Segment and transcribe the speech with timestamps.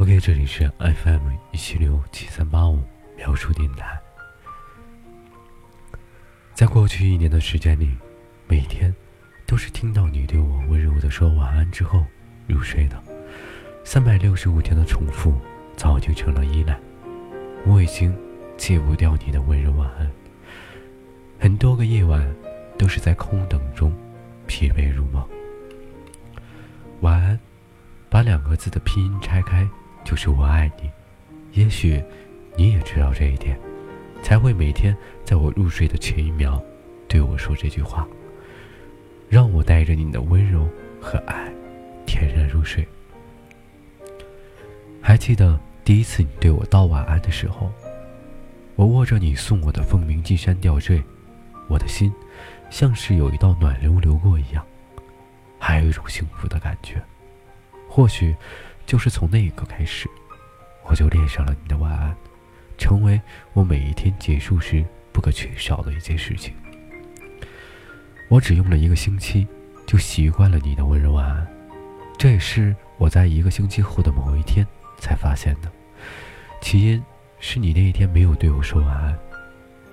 [0.00, 2.80] OK，这里是 FM 一七六七三八五
[3.16, 3.98] 描述电台。
[6.54, 7.96] 在过去一年的时间里，
[8.46, 8.94] 每天
[9.44, 12.06] 都是听到你对我温柔的说晚安之后
[12.46, 12.96] 入睡的。
[13.82, 15.34] 三百六十五天的重复，
[15.76, 16.78] 早就成了依赖。
[17.66, 18.16] 我已经
[18.56, 20.08] 戒不掉你的温柔晚安。
[21.40, 22.24] 很多个夜晚，
[22.78, 23.92] 都是在空等中
[24.46, 25.28] 疲惫入梦。
[27.00, 27.40] 晚安，
[28.08, 29.68] 把两个字的拼音拆开，
[30.08, 30.90] 就是我爱你。
[31.52, 32.02] 也许
[32.56, 33.58] 你也知道这一点，
[34.22, 36.62] 才会每天在我入睡的前一秒
[37.06, 38.08] 对我说这句话，
[39.28, 40.66] 让我带着你的温柔
[40.98, 41.52] 和爱，
[42.06, 42.88] 恬然入睡。
[45.02, 47.70] 还记得第一次你对我道晚安的时候，
[48.76, 51.02] 我握着你送我的凤鸣金山吊坠，
[51.68, 52.10] 我的心
[52.70, 54.64] 像是有一道暖流流过一样，
[55.58, 56.94] 还有一种幸福的感觉。
[57.90, 58.34] 或许
[58.88, 60.08] 就是从那一刻开始，
[60.86, 62.16] 我就恋上了你的晚安，
[62.78, 63.20] 成为
[63.52, 66.54] 我每一天结束时不可缺少的一件事情。
[68.30, 69.46] 我只用了一个星期，
[69.86, 71.46] 就习惯了你的温柔晚安，
[72.18, 74.66] 这也是我在一个星期后的某一天。
[75.00, 75.70] 才发现的，
[76.60, 77.00] 起因
[77.38, 79.16] 是你那一天没有对我说晚安。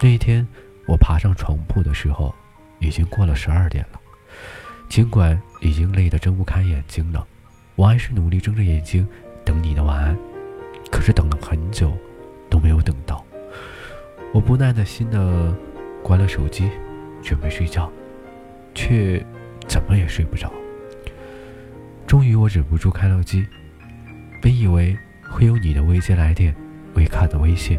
[0.00, 0.46] 那一天，
[0.86, 2.34] 我爬上床铺的时候，
[2.78, 4.00] 已经过了十二点了。
[4.88, 7.26] 尽管已经累得睁不开眼睛了，
[7.76, 9.06] 我还是努力睁着眼睛
[9.44, 10.16] 等你的晚安。
[10.90, 11.92] 可是等了很久，
[12.48, 13.24] 都没有等到。
[14.32, 15.52] 我不耐的心的
[16.02, 16.70] 关了手机，
[17.22, 17.90] 准备睡觉，
[18.74, 19.24] 却
[19.66, 20.52] 怎么也睡不着。
[22.06, 23.44] 终于，我忍不住开了机。
[24.40, 24.96] 本以为
[25.28, 26.54] 会有你的未接来电、
[26.94, 27.78] 未看的微信，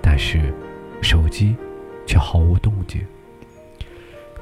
[0.00, 0.54] 但是
[1.02, 1.56] 手机
[2.06, 3.04] 却毫无动静。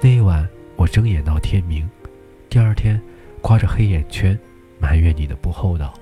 [0.00, 1.88] 那一晚，我睁眼到天明，
[2.48, 3.00] 第二天
[3.40, 4.38] 刮着黑眼圈
[4.78, 5.94] 埋怨你的不厚道。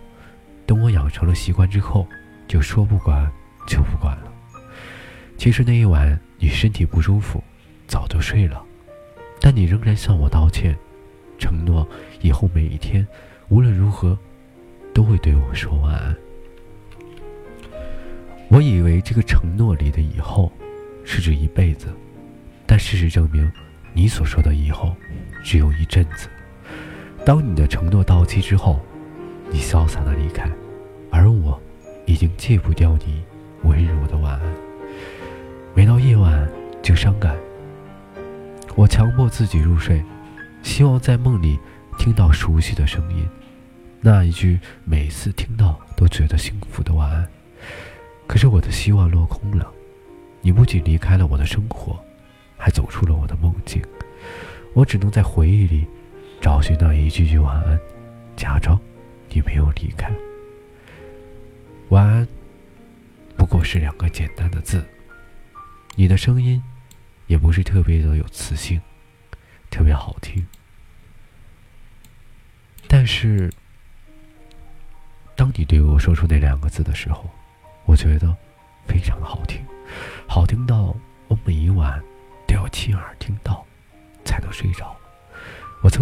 [0.66, 2.06] 等我养成了习惯之后，
[2.48, 3.30] 就说不管
[3.66, 4.32] 就不管了。
[5.36, 7.42] 其实那一晚你身体不舒服，
[7.86, 8.64] 早就睡了，
[9.40, 10.76] 但你仍然向我道歉，
[11.38, 11.86] 承诺
[12.20, 13.06] 以后每一天
[13.48, 14.18] 无论如何。
[14.94, 16.16] 都会对我说晚安。
[18.48, 20.52] 我以为这个承诺里的以后，
[21.04, 21.88] 是指一辈子，
[22.64, 23.50] 但事实证明，
[23.92, 24.94] 你所说的以后，
[25.42, 26.28] 只有一阵子。
[27.24, 28.78] 当你的承诺到期之后，
[29.50, 30.46] 你潇洒的离开，
[31.10, 31.58] 而我，
[32.04, 33.22] 已经戒不掉你
[33.62, 34.54] 温柔的晚安。
[35.74, 36.46] 每到夜晚
[36.82, 37.34] 就伤感。
[38.76, 40.04] 我强迫自己入睡，
[40.62, 41.58] 希望在梦里
[41.96, 43.26] 听到熟悉的声音。
[44.02, 47.26] 那一句每次听到都觉得幸福的晚安，
[48.26, 49.66] 可是我的希望落空了。
[50.42, 51.98] 你不仅离开了我的生活，
[52.58, 53.82] 还走出了我的梦境。
[54.74, 55.86] 我只能在回忆里
[56.40, 57.78] 找寻到一句句晚安，
[58.36, 58.78] 假装
[59.28, 60.12] 你没有离开。
[61.88, 62.28] 晚安，
[63.36, 64.84] 不过是两个简单的字。
[65.94, 66.62] 你的声音，
[67.26, 68.80] 也不是特别的有磁性，
[69.70, 70.46] 特别好听，
[72.88, 73.52] 但是。
[75.36, 77.28] 当你对我说出那两个字的时候，
[77.86, 78.36] 我觉得
[78.86, 79.60] 非常好听，
[80.28, 80.83] 好听到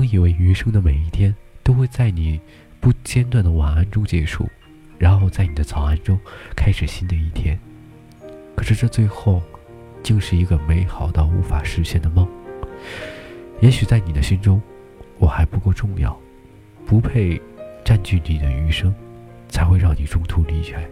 [0.02, 1.32] 曾以为余生的每一天
[1.62, 2.40] 都会在你
[2.80, 4.50] 不间断的晚安中结束，
[4.98, 6.18] 然后在你的早安中
[6.56, 7.56] 开始新的一天。
[8.56, 9.40] 可是这最后，
[10.02, 12.28] 竟是一个美好到无法实现的梦。
[13.60, 14.60] 也许在你的心中，
[15.20, 16.19] 我还不够重要，
[16.84, 17.40] 不配
[17.84, 18.92] 占据你的余生。
[19.48, 20.82] 才会让你中途离开，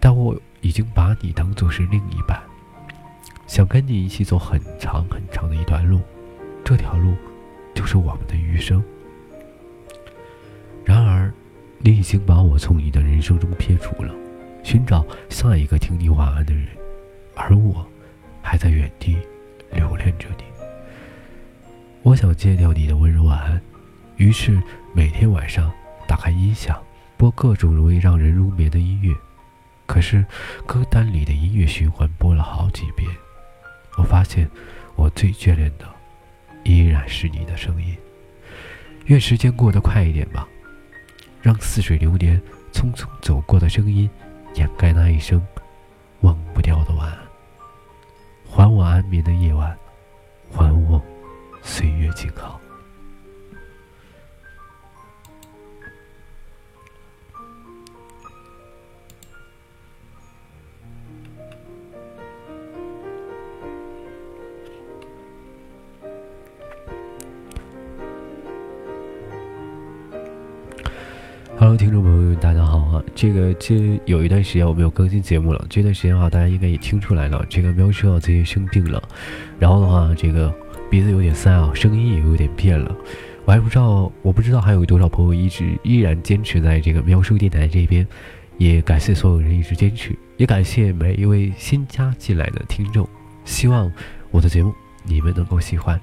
[0.00, 2.42] 但我已经把你当做是另一半，
[3.46, 6.00] 想跟你一起走很长很长的一段路，
[6.64, 7.14] 这条路
[7.74, 8.82] 就是我们的余生。
[10.84, 11.32] 然而，
[11.78, 14.14] 你已经把我从你的人生中撇除了，
[14.62, 16.66] 寻找下一个听你晚安的人，
[17.34, 17.86] 而我
[18.42, 19.16] 还在原地
[19.72, 20.44] 留恋着你。
[22.02, 23.60] 我想戒掉你的温柔晚安，
[24.16, 24.60] 于是
[24.92, 25.72] 每天晚上
[26.06, 26.80] 打开音响。
[27.16, 29.14] 播各种容易让人入眠的音乐，
[29.86, 30.26] 可是
[30.66, 33.08] 歌单里的音乐循环播了好几遍，
[33.96, 34.50] 我发现
[34.96, 35.86] 我最眷恋的
[36.64, 37.96] 依然是你的声音。
[39.06, 40.48] 愿时间过得快一点吧，
[41.42, 42.40] 让似水流年
[42.72, 44.08] 匆匆走过的声音
[44.54, 45.46] 掩盖那一声
[46.22, 47.18] 忘不掉的晚安。
[48.48, 49.76] 还我安眠的夜晚，
[50.50, 51.02] 还我
[51.62, 52.60] 岁月静好。
[71.76, 73.02] 听众朋友们，大家好啊！
[73.16, 79.02] 这个这有一段时间我没有更新节目了，这段时间的话，大家应该也听出来了，这个喵叔啊最近生病了，
[79.58, 80.54] 然后的话，这个
[80.88, 82.94] 鼻子有点塞啊，声音也有点变了。
[83.44, 88.06] 我还不知道，我不知道还有多少朋友一直依然坚持在这个喵叔电台这边，
[88.56, 93.08] 也感谢所有人一直坚持，也感谢每一位新加进来的听众。
[93.44, 93.90] 希望
[94.30, 94.72] 我的节目
[95.04, 96.00] 你们能够喜欢。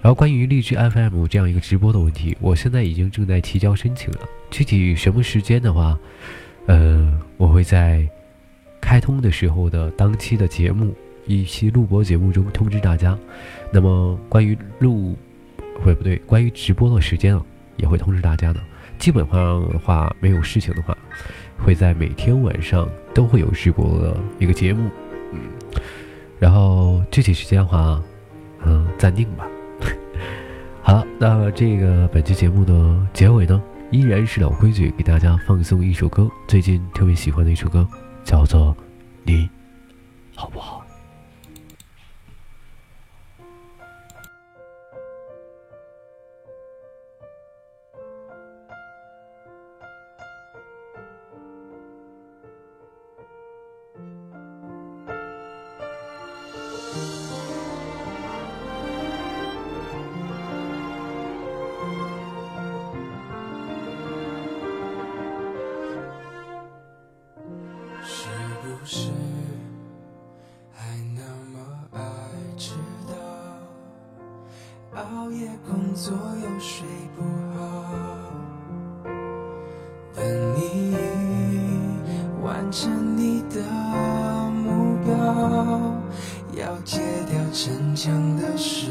[0.00, 4.20] 然后关于荔枝 FM 这样一个直播的问题，我现在已经正在提交申请了。
[4.50, 5.98] 具体什么时间的话，
[6.66, 8.06] 呃，我会在
[8.82, 10.94] 开通的时候的当期的节目
[11.26, 13.18] 一期录播节目中通知大家。
[13.72, 15.16] 那么关于录，
[15.82, 17.42] 会不对，关于直播的时间啊，
[17.78, 18.60] 也会通知大家的。
[18.98, 20.94] 基本上的话，没有事情的话，
[21.58, 24.90] 会在每天晚上都会有直播的一个节目。
[25.32, 25.40] 嗯，
[26.38, 28.00] 然后具体时间的话，
[28.66, 29.46] 嗯，暂定吧。
[30.82, 37.86] 好了，那这个本期节目的结尾呢，依然是老规矩，给大家放送一首歌，最近特别喜欢的一首歌，
[38.24, 38.72] 叫做
[39.22, 39.48] 《你
[40.34, 40.84] 好不好》。
[75.94, 76.84] 左右睡
[77.16, 77.22] 不
[77.56, 77.62] 好，
[80.16, 80.24] 等
[80.56, 80.96] 你
[82.42, 83.62] 完成你的
[84.50, 85.14] 目标，
[86.60, 86.98] 要戒
[87.30, 88.90] 掉逞强的时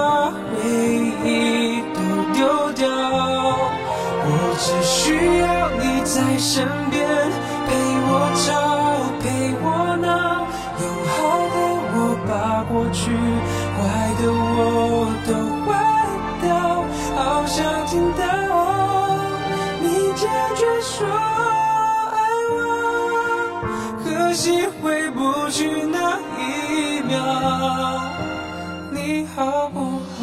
[6.21, 7.01] 在身边，
[7.67, 7.73] 陪
[8.05, 8.47] 我吵，
[9.23, 9.25] 陪
[9.59, 9.65] 我
[9.97, 10.05] 闹，
[10.79, 11.17] 用好
[11.49, 11.55] 的
[11.93, 11.97] 我
[12.27, 12.31] 把
[12.69, 13.01] 过去
[13.75, 13.81] 坏
[14.21, 15.29] 的我都
[15.65, 15.69] 忘
[16.39, 16.45] 掉，
[17.17, 17.57] 好想
[17.87, 18.21] 听到
[19.81, 19.83] 你
[20.13, 20.93] 坚决说
[22.11, 22.15] 爱
[22.53, 23.65] 我，
[24.05, 25.57] 可惜回不去
[25.91, 27.17] 那一秒，
[28.91, 29.79] 你好不
[30.19, 30.21] 好？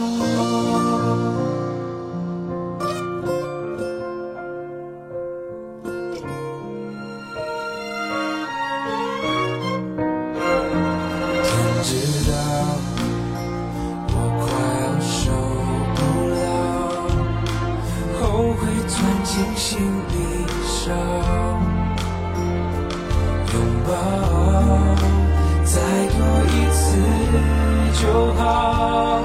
[28.01, 29.21] 就好，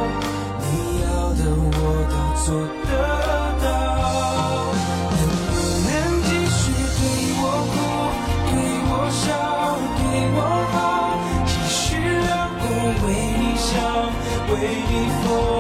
[0.60, 0.66] 你
[1.04, 1.78] 要的我
[2.10, 2.46] 都做
[2.90, 2.92] 得
[3.62, 3.66] 到。
[5.12, 5.52] 能不
[5.86, 5.90] 能
[6.24, 6.62] 继续
[6.98, 7.00] 对
[7.38, 7.74] 我哭，
[8.50, 8.52] 对
[8.90, 9.24] 我笑，
[9.96, 10.02] 对
[10.36, 10.38] 我
[10.74, 10.76] 好，
[11.46, 12.66] 继续让我
[13.06, 13.08] 为
[13.40, 13.72] 你笑，
[14.50, 14.54] 为
[14.90, 15.53] 你疯？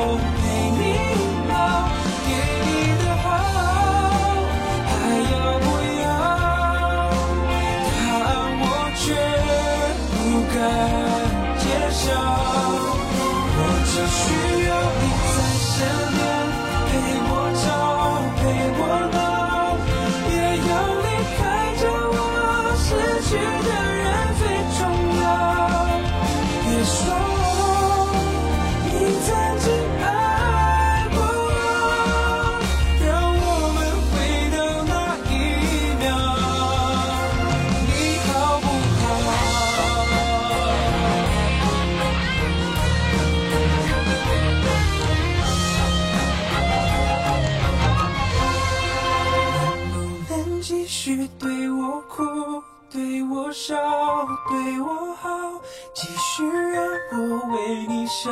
[57.83, 58.31] 为你笑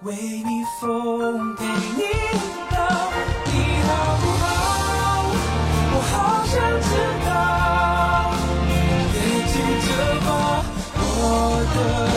[0.00, 2.02] 为你疯陪你
[2.70, 2.76] 闹
[3.44, 3.52] 你
[3.82, 4.46] 好不好？
[5.92, 6.12] 我好
[6.46, 6.56] 想
[6.88, 6.90] 知
[7.26, 7.28] 道
[9.12, 9.14] 别
[9.52, 9.54] 急
[9.84, 9.88] 着
[10.24, 10.28] 把
[10.96, 11.12] 我
[11.74, 12.07] 的。